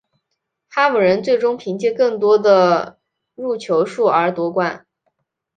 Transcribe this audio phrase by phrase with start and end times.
[0.67, 2.97] 哈姆人最终凭借更多的
[3.35, 4.87] 入球数而夺冠。